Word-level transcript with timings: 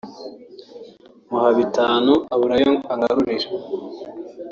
muha 1.29 1.49
bitanu 1.57 2.13
abura 2.33 2.53
ayo 2.59 2.73
angarurira 2.93 3.47